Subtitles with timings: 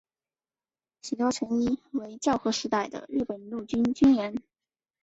[1.03, 4.41] 喜多诚一为昭和时代的日本陆军军人。